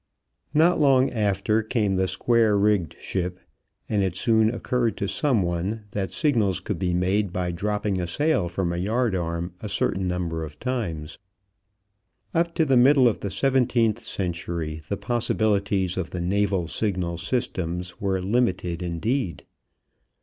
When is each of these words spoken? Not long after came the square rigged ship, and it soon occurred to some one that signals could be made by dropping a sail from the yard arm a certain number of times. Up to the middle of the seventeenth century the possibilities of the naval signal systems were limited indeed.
Not 0.55 0.79
long 0.81 1.11
after 1.11 1.61
came 1.61 1.93
the 1.93 2.07
square 2.07 2.57
rigged 2.57 2.95
ship, 2.99 3.39
and 3.87 4.01
it 4.01 4.15
soon 4.15 4.49
occurred 4.49 4.97
to 4.97 5.07
some 5.07 5.43
one 5.43 5.83
that 5.91 6.11
signals 6.11 6.59
could 6.59 6.79
be 6.79 6.91
made 6.95 7.31
by 7.31 7.51
dropping 7.51 8.01
a 8.01 8.07
sail 8.07 8.47
from 8.49 8.71
the 8.71 8.79
yard 8.79 9.15
arm 9.15 9.53
a 9.61 9.69
certain 9.69 10.07
number 10.07 10.43
of 10.43 10.59
times. 10.59 11.19
Up 12.33 12.55
to 12.55 12.65
the 12.65 12.77
middle 12.77 13.07
of 13.07 13.19
the 13.19 13.29
seventeenth 13.29 13.99
century 13.99 14.81
the 14.89 14.97
possibilities 14.97 15.97
of 15.97 16.09
the 16.09 16.19
naval 16.21 16.67
signal 16.67 17.19
systems 17.19 18.01
were 18.01 18.19
limited 18.23 18.81
indeed. 18.81 19.43